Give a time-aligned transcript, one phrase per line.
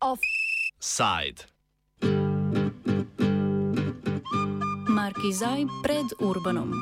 [0.00, 1.46] Offside.
[4.90, 6.74] Markizaj pred Urbanom.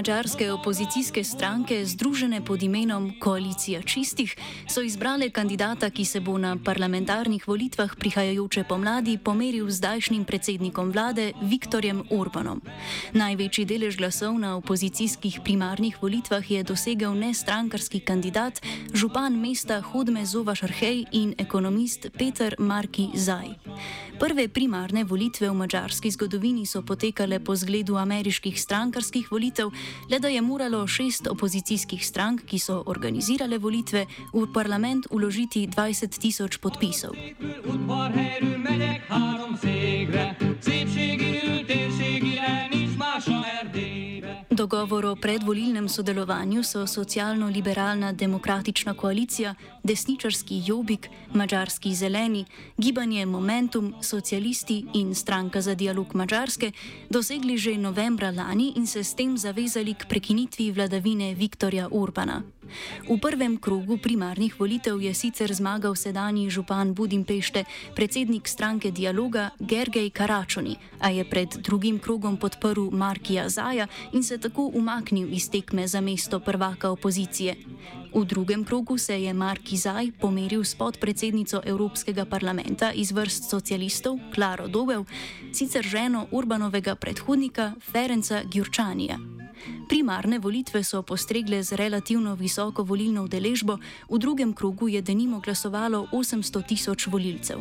[0.00, 4.32] Mačarske opozicijske stranke, združene pod imenom Koalicija čistih,
[4.68, 10.88] so izbrale kandidata, ki se bo na parlamentarnih volitvah prihajajoče pomladi pomeril z zdajšnjim predsednikom
[10.92, 12.62] vlade Viktorjem Orbanom.
[13.12, 18.64] Največji delež glasov na opozicijskih primarnih volitvah je dosegel nestrankarski kandidat,
[18.96, 23.52] župan mesta Hodme Zova Šarhej in ekonomist Peter Marki Zaj.
[24.20, 29.70] Prve primarne volitve v mačarski zgodovini so potekale po zgledu ameriških strankarskih volitev,
[30.10, 36.18] le da je moralo šest opozicijskih strank, ki so organizirale volitve, v parlament uložiti 20
[36.18, 37.14] tisoč podpisov.
[45.20, 52.44] Predvolilnem sodelovanju so socialno-liberalna demokratična koalicija, desničarski Jobik, mačarski zeleni,
[52.78, 56.72] gibanje Momentum, socialisti in stranka za dialog Mačarske
[57.10, 62.42] dosegli že novembra lani in se s tem zavezali k prekinitvi vladavine Viktorja Urbana.
[63.08, 70.10] V prvem krogu primarnih volitev je sicer zmagal sedanji župan Budimpešte, predsednik stranke Dialoga Gergej
[70.10, 75.88] Karačoni, a je pred drugim krogom podprl Markija Zaja in se tako umaknil iz tekme
[75.88, 77.56] za mesto prvaka opozicije.
[78.14, 84.18] V drugem krogu se je Marki Zaj pomeril s podpredsednico Evropskega parlamenta iz vrst socialistov
[84.34, 85.04] Klaro Dobev,
[85.52, 89.39] sicer ženo Urbanovega predhodnika Ferenca Gjurčanija.
[89.88, 93.78] Primarne volitve so postregle z relativno visoko volilno udeležbo,
[94.10, 97.60] v drugem krogu je denimo glasovalo 800 tisoč volilcev.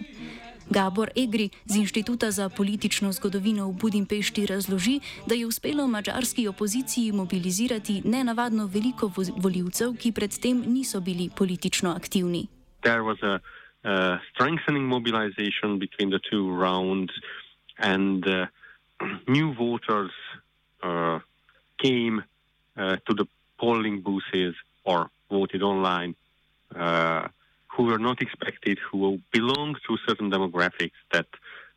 [0.69, 7.11] Gabor Egri z Inštituta za politično zgodovino v Budimpešti razloži, da je uspelo mačarski opoziciji
[7.11, 12.47] mobilizirati nenavadno veliko volilcev, ki predtem niso bili politično aktivni.
[13.81, 17.13] Uh, strengthening mobilization between the two rounds,
[17.77, 18.45] and uh,
[19.27, 20.11] new voters
[20.83, 21.19] uh,
[21.81, 22.23] came
[22.77, 23.25] uh, to the
[23.57, 26.15] polling booths or voted online
[26.75, 27.27] uh,
[27.67, 31.27] who were not expected, who belong to certain demographics that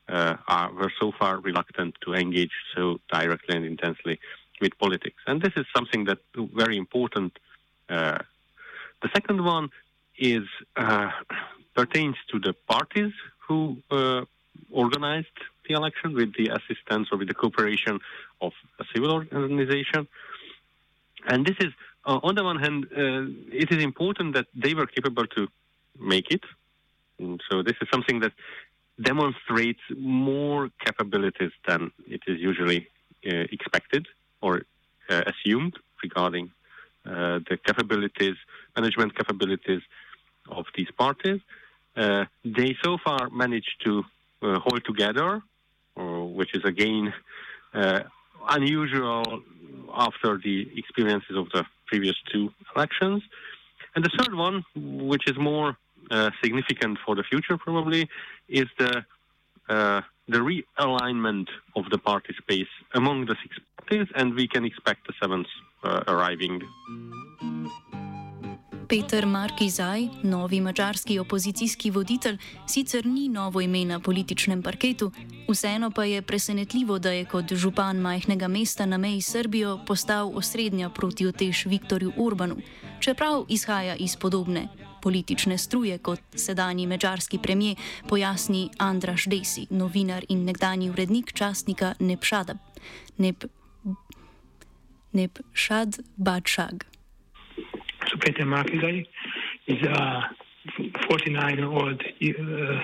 [0.08, 4.18] uh, are, were so far reluctant to engage so directly and intensely
[4.60, 5.20] with politics.
[5.26, 6.18] And this is something that
[6.54, 7.38] very important.
[7.88, 9.70] The second one
[10.18, 10.44] is
[11.74, 13.12] pertains to the parties
[13.46, 13.76] who
[14.70, 15.38] organized
[15.72, 18.00] the election with the assistance or with the cooperation
[18.40, 20.06] of a civil organization.
[21.26, 21.72] And this is,
[22.04, 25.48] uh, on the one hand, uh, it is important that they were capable to
[25.98, 26.44] make it.
[27.18, 28.32] And so this is something that
[29.00, 32.88] demonstrates more capabilities than it is usually
[33.26, 34.06] uh, expected
[34.40, 34.62] or
[35.08, 36.50] uh, assumed regarding
[37.06, 38.36] uh, the capabilities,
[38.76, 39.82] management capabilities
[40.48, 41.40] of these parties.
[41.96, 44.04] Uh, they so far managed to
[44.64, 45.40] hold together
[45.96, 47.12] which is again
[47.74, 48.00] uh,
[48.48, 49.42] unusual
[49.94, 53.22] after the experiences of the previous two elections.
[53.94, 55.76] And the third one, which is more
[56.10, 58.08] uh, significant for the future probably,
[58.48, 59.04] is the
[59.68, 65.06] uh, the realignment of the party space among the six parties, and we can expect
[65.06, 65.46] the seventh
[65.84, 66.62] uh, arriving.
[68.92, 72.38] Peter Markizaj, novi mačarski opozicijski voditelj,
[72.68, 75.10] sicer ni novo ime na političnem parketu,
[75.48, 80.90] vseeno pa je presenetljivo, da je kot župan majhnega mesta na meji Srbijo postal osrednja
[80.90, 82.56] proti otež Viktorju Urbanu,
[83.00, 84.68] čeprav izhaja iz podobne
[85.02, 87.76] politične struje kot sedanji mačarski premijer,
[88.08, 92.56] pojasni Andraš Desi, novinar in nekdani urednik časnika Nepšad.
[93.18, 93.44] Nep,
[95.12, 96.91] Nepšad Bačag.
[98.18, 99.06] Peter Markizaj
[99.66, 100.30] is a
[101.08, 102.82] 49 old, uh,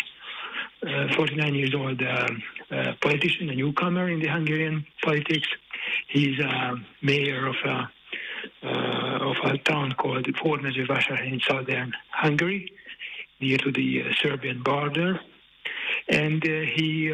[0.86, 2.28] uh, 49 years old uh,
[2.70, 5.48] uh, politician, a newcomer in the Hungarian politics.
[6.08, 7.90] He's a mayor of a
[8.62, 12.72] uh, of a town called Hódmezővásárhely in southern Hungary,
[13.40, 15.20] near to the uh, Serbian border,
[16.08, 17.12] and he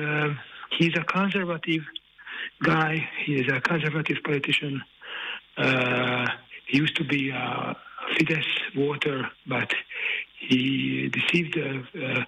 [0.79, 1.83] he's a conservative
[2.63, 3.09] guy.
[3.25, 4.83] He is a conservative politician.
[6.67, 7.77] he used to be a
[8.17, 9.73] Fidesz voter, but
[10.39, 12.25] he deceived uh, uh,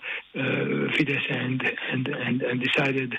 [0.94, 3.18] Fidesz and, and, and, and decided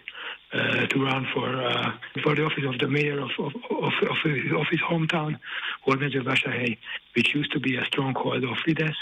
[0.53, 1.91] uh, to run for uh,
[2.23, 5.37] for the office of the mayor of of, of, of, his, hometown,
[5.85, 6.77] Hódmezővásárhely,
[7.15, 8.95] which used to be a stronghold of Fidesz.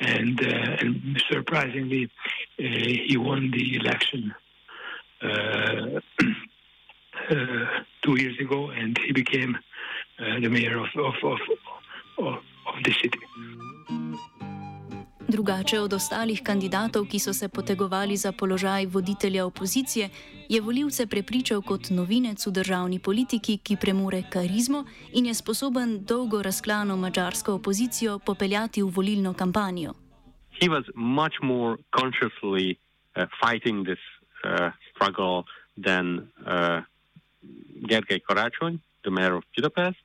[0.00, 2.10] and, uh, and surprisingly,
[2.58, 4.34] uh, he won the election
[5.22, 6.00] uh,
[8.02, 9.58] two years ago, and he became
[10.18, 11.38] the mayor of, of, of,
[12.84, 13.18] city.
[15.30, 20.08] Drugače od ostalih kandidatov, ki so se potegovali za položaj voditelja opozicije,
[20.48, 26.42] je voljivce prepričal kot novinec v državni politiki, ki premore karizmo in je sposoben dolgo
[26.42, 29.94] razklano mačarsko opozicijo popeljati v volilno kampanjo.
[30.60, 32.76] He was much more consciously
[33.16, 34.02] uh, fighting this
[34.44, 35.44] uh, struggle
[35.84, 36.82] than uh,
[37.88, 40.02] Gergely Karácsony, the mayor of Budapest,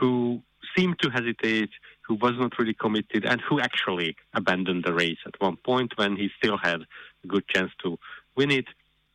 [0.00, 0.42] who
[0.76, 1.70] seemed to hesitate.
[2.10, 6.16] who was not really committed and who actually abandoned the race at one point when
[6.16, 6.80] he still had
[7.24, 7.88] a good chance to
[8.34, 8.68] win it.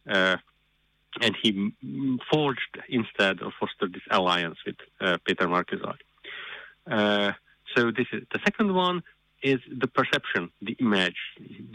[0.10, 0.38] Uh,
[1.22, 1.50] and he
[2.31, 6.00] forged instead or fostered this alliance with uh, Peter Markizaj.
[6.90, 7.31] Uh,
[7.75, 9.04] so this is the second one
[9.44, 11.22] is the perception, the image,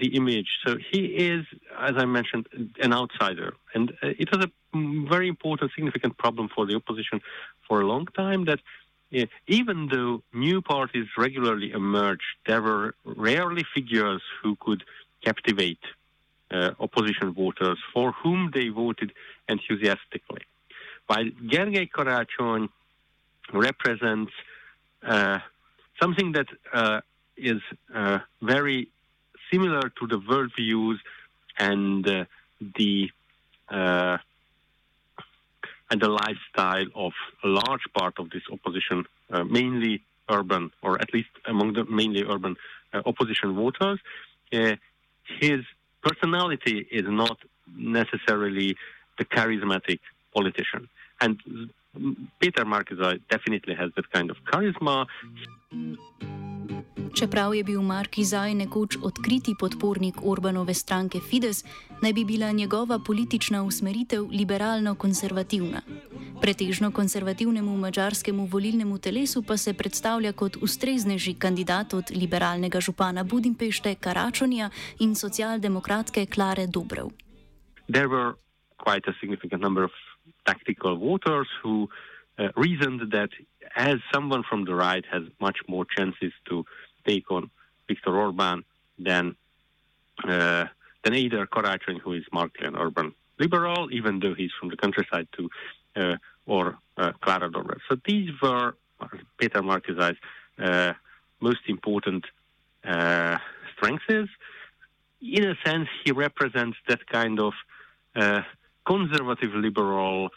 [0.02, 0.48] the image.
[0.64, 1.44] So he is,
[1.78, 2.46] as I mentioned,
[2.80, 4.50] an outsider, and uh, it was a
[5.08, 7.20] very important, significant problem for the opposition
[7.66, 8.60] for a long time that
[9.10, 14.84] yeah, even though new parties regularly emerged, there were rarely figures who could
[15.24, 15.80] captivate
[16.52, 19.12] uh, opposition voters for whom they voted
[19.48, 20.42] enthusiastically.
[21.06, 22.68] While Gergely Karácsony
[23.52, 24.32] represents
[25.02, 25.38] uh,
[26.00, 27.00] something that uh,
[27.36, 27.60] is
[28.42, 28.88] very
[29.52, 30.98] similar to the worldviews
[31.58, 32.04] and
[32.76, 33.08] the
[35.90, 37.12] and the lifestyle of
[37.44, 42.22] a large part of this opposition, uh, mainly urban, or at least among the mainly
[42.24, 42.56] urban
[42.92, 43.98] uh, opposition voters.
[44.52, 44.76] Uh,
[45.40, 45.60] his
[46.02, 47.38] personality is not
[47.76, 48.76] necessarily
[49.18, 50.00] the charismatic
[50.34, 50.88] politician.
[51.20, 51.38] And
[52.38, 55.06] Peter Markizaj definitely has that kind of charisma.
[57.14, 61.64] Čeprav je bil Markizaj nekoč odkriti podpornik Orbanove stranke Fides,
[62.02, 65.80] naj bi bila njegova politična usmeritev liberalno-konservativna.
[66.40, 73.94] Pretežno konservativnemu mačarskemu volilnemu telesu pa se predstavlja kot ustreznejši kandidat od liberalnega župana Budimpešte
[73.94, 74.70] Karačonija
[75.00, 77.10] in socialdemokratke Klare Dobrov.
[77.92, 78.34] There were
[78.78, 79.90] quite a significant number of
[80.44, 81.88] tactical voters who
[82.38, 83.30] uh, reasoned that
[83.76, 86.64] as someone from the right has much more chances to
[87.06, 87.50] take on
[87.88, 88.64] Viktor Orban
[88.98, 89.36] than
[90.24, 90.66] uh,
[91.02, 95.26] than either Karácsony, who is markedly an urban liberal, even though he's from the countryside,
[95.32, 95.48] too,
[95.96, 96.16] uh,
[96.46, 97.78] or uh, Klára Dobrev.
[97.88, 98.74] So these were
[99.38, 100.18] Peter Markizaj's
[100.58, 100.92] uh,
[101.40, 102.26] most important
[102.84, 103.38] uh,
[103.72, 104.30] strengths.
[105.22, 107.54] In a sense, he represents that kind of
[108.14, 108.42] uh,
[108.86, 110.30] conservative liberal,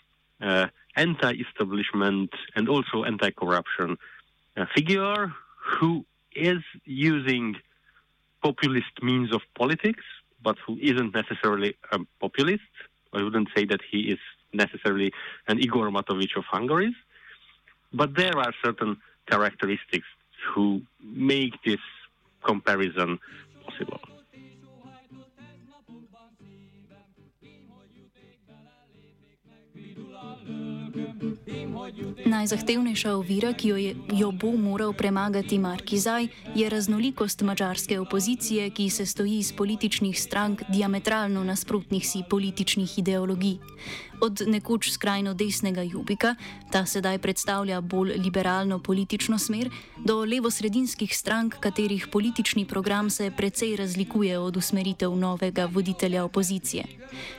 [0.95, 3.97] anti-establishment, and also anti-corruption
[4.75, 7.55] figure who is using
[8.41, 10.03] populist means of politics,
[10.43, 12.63] but who isn't necessarily a populist.
[13.13, 14.19] I wouldn't say that he is
[14.53, 15.13] necessarily
[15.47, 16.95] an Igor Matovic of Hungary,
[17.93, 18.97] but there are certain
[19.29, 20.07] characteristics
[20.53, 21.79] who make this
[22.43, 23.19] comparison
[23.65, 23.99] possible.
[32.25, 38.89] Najzahtevnejša ovira, ki jo, je, jo bo moral premagati Markizaj, je raznolikost mačarske opozicije, ki
[38.89, 43.57] se stoji iz političnih strank diametralno nasprotnih si političnih ideologij
[44.23, 46.35] od nekoč skrajno desnega Jubika,
[46.71, 53.75] ta sedaj predstavlja bolj liberalno politično smer, do levosredinskih strank, katerih politični program se precej
[53.75, 56.83] razlikuje od usmeritev novega voditelja opozicije.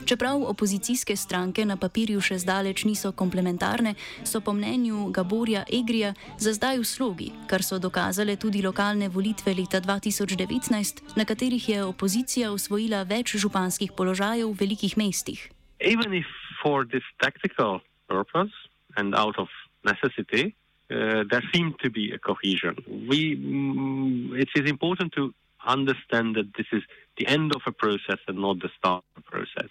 [0.05, 6.53] Čeprav opozicijske stranke na papirju še zdaleč niso komplementarne, so po mnenju Gaborja Egrija za
[6.53, 12.51] zdaj v slogi, kar so dokazale tudi lokalne volitve leta 2019, na katerih je opozicija
[12.51, 15.49] osvojila več županskih položajev v velikih mestih.
[15.79, 18.51] Even if for this tactical purpose
[18.97, 19.47] and out of
[19.83, 20.55] necessity,
[20.91, 22.75] uh, there seemed to be a cohesion.
[23.09, 25.33] We, mm, it is important to
[25.65, 26.83] understand that this is
[27.17, 29.69] the end of a process and not the start of a process.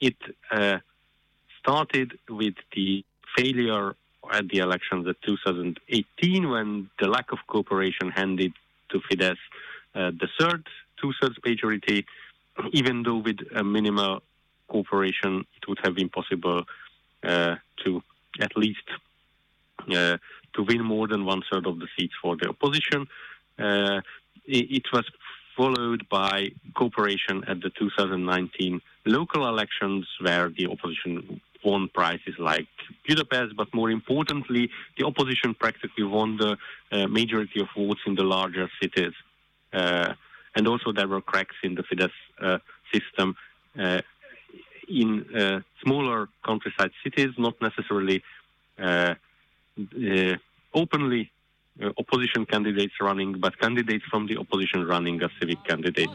[0.00, 0.16] It
[0.50, 0.78] uh,
[1.60, 3.04] started with the
[3.36, 3.94] failure
[4.30, 8.52] at the elections of 2018 when the lack of cooperation handed
[8.90, 9.38] to Fidesz
[9.96, 10.66] uh, the third
[11.00, 12.04] two-thirds majority,
[12.72, 14.22] even though with a minimal
[14.68, 16.64] cooperation, it would have been possible
[17.24, 18.02] uh, to
[18.40, 18.88] at least
[19.90, 20.16] uh,
[20.54, 23.06] to win more than one third of the seats for the opposition.
[23.58, 24.00] Uh,
[24.44, 25.04] it, it, was
[25.56, 32.68] followed by cooperation at the 2019 local elections, where the opposition won prizes like
[33.06, 36.56] Budapest, but more importantly, the opposition practically won the
[36.92, 39.14] uh, majority of votes in the larger cities.
[39.72, 40.14] uh,
[40.56, 42.58] and also there were cracks in the Fidesz uh,
[42.92, 43.36] system
[44.88, 48.22] in uh, smaller countryside cities, not necessarily
[50.74, 51.30] openly
[51.96, 56.12] opposition candidates running, but candidates from the opposition running as civic candidates.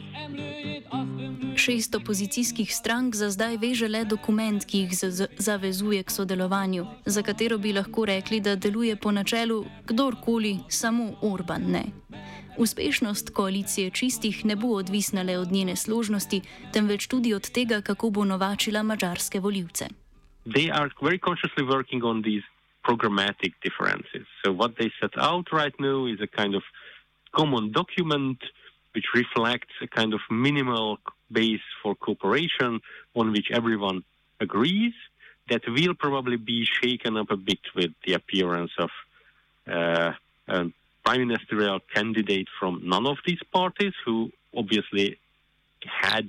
[1.56, 4.92] Šest opozicijskih strank za zdaj veže le dokument, ki jih
[5.38, 11.62] zavezuje k sodelovanju, za katero bi lahko rekli, da deluje po načelu kdorkoli, samo Orban
[11.70, 11.84] ne.
[12.58, 16.40] Uspešnost koalicije čistih ne bo odvisna le od njene složnosti,
[16.72, 19.88] temveč tudi od tega, kako bo novačila mačarske voljivce.
[20.46, 22.44] They are very consciously working on these
[22.82, 24.26] programmatic differences.
[24.44, 26.62] So, what they set out right now is a kind of
[27.30, 28.38] common document
[28.94, 30.98] which reflects a kind of minimal
[31.30, 32.80] base for cooperation
[33.14, 34.02] on which everyone
[34.40, 34.94] agrees
[35.48, 38.90] that will probably be shaken up a bit with the appearance of
[39.66, 40.12] uh,
[40.48, 40.64] a
[41.04, 45.18] prime ministerial candidate from none of these parties who obviously
[45.84, 46.28] had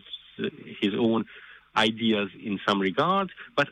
[0.81, 1.25] his own
[1.75, 3.67] ideas in some regard, but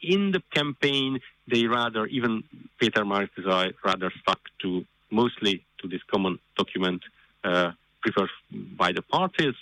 [0.00, 2.42] in the campaign, they rather, even
[2.78, 7.02] Peter Markizai, rather stuck to mostly to this common document
[7.44, 8.30] uh, preferred
[8.76, 9.54] by the parties.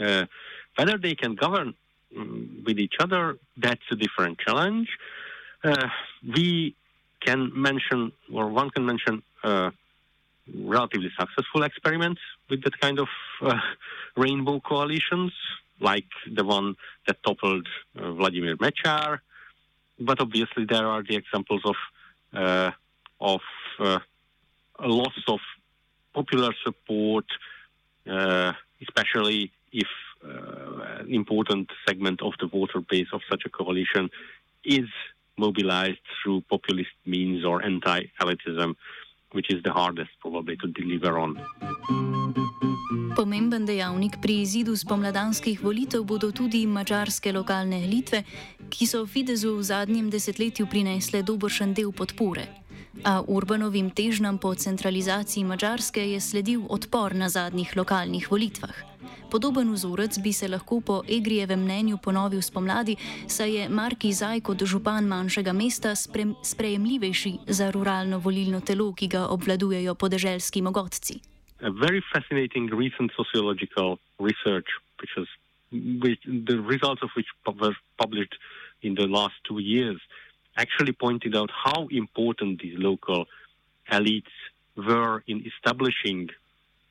[0.00, 0.24] Uh,
[0.76, 1.74] whether they can govern
[2.16, 4.88] um, with each other, that's a different challenge.
[5.62, 5.88] Uh,
[6.34, 6.74] we
[7.20, 9.70] can mention, or one can mention, uh,
[10.54, 12.20] relatively successful experiments
[12.50, 13.08] with that kind of
[13.42, 13.58] uh,
[14.16, 15.32] rainbow coalitions,
[15.80, 17.66] like the one that toppled
[17.98, 19.20] uh, Vladimir Mečiar,
[19.98, 21.76] but obviously there are the examples of
[22.34, 22.70] uh,
[23.20, 23.40] of
[23.78, 23.98] uh,
[24.78, 25.38] a loss of
[26.14, 27.26] popular support,
[28.10, 29.88] uh, especially if
[30.24, 34.10] uh, an important segment of the voter base of such a coalition
[34.64, 34.88] is
[35.38, 38.74] mobilized through populist means or anti-elitism,
[39.34, 41.38] which is the hardest probably to deliver on.
[43.16, 48.22] Pomemben dejavnik pri izidu spomladanskih volitev bodo tudi mačarske lokalne elitve,
[48.70, 52.61] ki so Fidesu v zadnjem desetletju prinesle dobršen del podpore.
[53.04, 58.74] A Urbanovim težnjam po centralizaciji Mačarske je sledil odpor na zadnjih lokalnih volitvah.
[59.30, 62.96] Podoben vzorec bi se lahko po Egrijevem mnenju ponovil spomladi,
[63.26, 65.94] saj je Marki Zaj kot župan manjšega mesta
[66.44, 71.32] sprejemljivejši za ruralno volilno telo, ki ga obvladujejo podeželski mogotci.
[71.62, 74.66] a very fascinating recent sociological research,
[75.00, 75.28] which was
[76.02, 78.34] which, the results of which were published
[78.82, 79.98] in the last two years,
[80.56, 83.26] actually pointed out how important these local
[83.90, 84.34] elites
[84.76, 86.28] were in establishing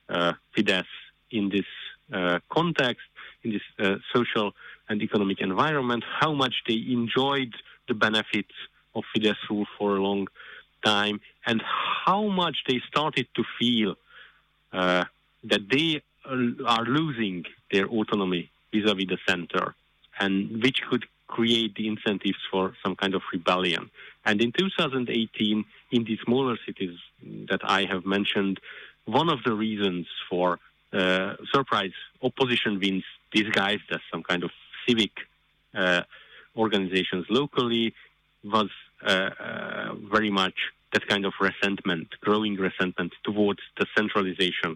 [0.10, 0.86] uh, Fidesz
[1.32, 1.66] in this
[2.14, 3.08] uh, context,
[3.44, 4.54] in this uh, social
[4.90, 7.54] and economic environment, how much they enjoyed
[7.88, 8.54] the benefits
[8.96, 10.28] of Fidesz rule for a long
[10.84, 11.62] time, and
[12.06, 13.96] how much they started to feel
[14.74, 15.06] uh,
[15.44, 19.76] that they are losing their autonomy vis-a-vis the center,
[20.20, 21.06] and which could
[21.38, 23.84] create the incentives for some kind of rebellion.
[24.26, 26.98] And in 2018, in the smaller cities
[27.50, 28.60] that I have mentioned,
[29.06, 30.60] one of the reasons for
[30.94, 34.52] uh, surprise opposition wins disguised as some kind of
[34.86, 35.14] civic
[35.74, 36.04] uh,
[36.56, 37.94] organizations locally
[38.44, 38.72] was
[39.04, 40.58] uh, uh very much
[40.94, 44.72] that kind of resentment, growing resentment towards the centralization,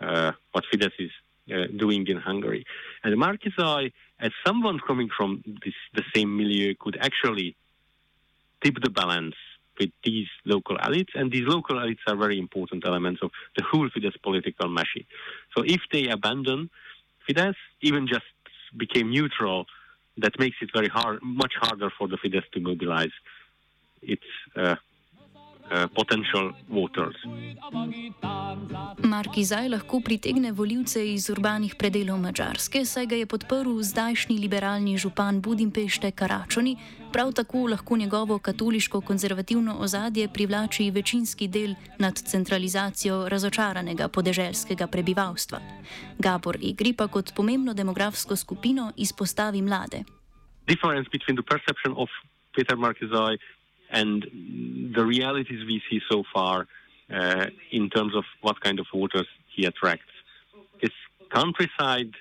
[0.00, 1.10] uh, what Fidesz is
[1.50, 2.66] uh, doing in Hungary.
[3.02, 7.56] And Markizai, as someone coming from this, the same milieu, could actually
[8.62, 9.34] tip the balance
[9.78, 13.88] with these local elites, and these local elites are very important elements of the whole
[13.90, 15.04] Fidesz political machine.
[15.54, 16.70] So if they abandon
[17.28, 18.24] Fidesz, even just
[18.76, 19.66] became neutral,
[20.18, 23.12] that makes it very hard, much harder for the Fidesz to mobilize
[24.02, 24.24] its
[24.56, 24.76] uh,
[25.94, 27.16] potential voters.
[29.04, 35.40] Markizaj lahko pritegne voljivce iz urbanih predelov Mačarske, saj ga je podprl zdajšnji liberalni župan
[35.40, 36.76] Budimpešte Karačoni,
[37.12, 45.60] prav tako lahko njegovo katoliško-konzervativno ozadje privlači večinski del nad centralizacijo razočaranega podeželskega prebivalstva.
[46.18, 50.04] Gabor Igri pa kot pomembno demografsko skupino izpostavi mlade.
[50.66, 52.08] Difference between the perception of
[52.54, 53.36] Peter Markizaj
[53.90, 54.22] and
[54.94, 56.66] the realities we see so far
[57.12, 60.12] uh, in terms of what kind of voters he attracts.
[60.82, 60.90] This
[61.30, 62.12] countryside,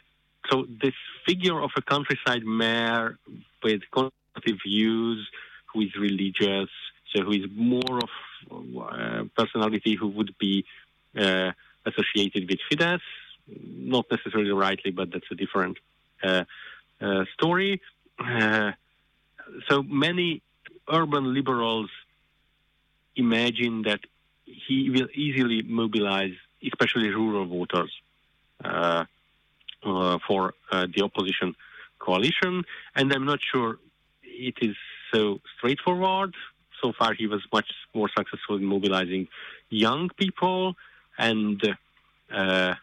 [0.50, 0.93] so this
[1.25, 3.17] figure of a countryside mayor
[3.63, 5.27] with conservative views,
[5.74, 6.69] who is religious,
[7.13, 8.10] so who is more of
[8.51, 10.65] uh, personality who would be
[11.17, 11.51] uh,
[11.86, 13.01] associated with Fidesz,
[13.48, 15.77] not necessarily rightly, but that's a different
[16.24, 16.43] uh,
[17.01, 17.81] uh, story.
[18.19, 18.72] Uh,
[19.69, 20.41] so many
[20.89, 21.89] urban liberals
[23.15, 24.00] imagine that
[24.46, 27.92] he will easily mobilize especially rural voters
[28.63, 29.06] uh,
[29.84, 31.56] uh, for uh, the opposition
[32.00, 32.63] coalition.
[32.96, 33.80] And I'm not sure
[34.24, 34.75] it is
[35.13, 36.34] so straightforward.
[36.82, 39.27] So far, he was much more successful in mobilizing
[39.70, 40.75] young people
[41.18, 41.62] and
[42.32, 42.74] uh,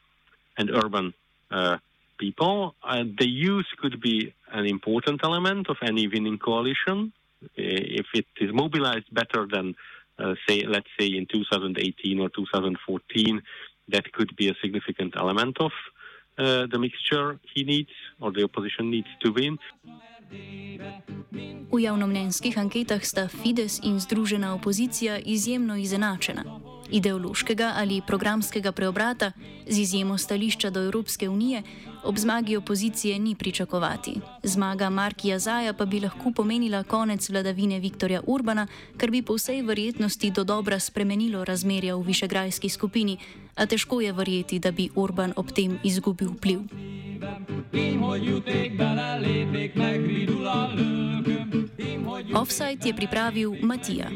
[0.57, 1.15] and urban
[1.51, 1.77] uh,
[2.19, 2.75] people.
[2.83, 7.13] Uh, the youth could be an important element of any winning coalition
[7.57, 9.75] if it is mobilized better than,
[10.19, 13.43] uh, say, let's say in 2018 or 2014.
[13.89, 15.73] That could be a significant element of
[16.39, 19.59] uh, the mixture he needs or the opposition needs to win.
[21.73, 26.45] V javnomnenjskih anketah sta Fides in Združena opozicija izjemno izenačena.
[26.93, 29.33] Ideološkega ali programskega preobrata,
[29.69, 31.63] z izjemo stališča do Evropske unije,
[32.05, 34.21] ob zmagi opozicije ni pričakovati.
[34.43, 39.63] Zmaga Markija Zaja pa bi lahko pomenila konec vladavine Viktorja Urbana, kar bi po vsej
[39.63, 43.17] verjetnosti do dobra spremenilo razmerja v višegrajski skupini,
[43.55, 46.61] a težko je verjeti, da bi Urban ob tem izgubil vpliv.
[52.35, 54.11] Offside je pripravil Matija.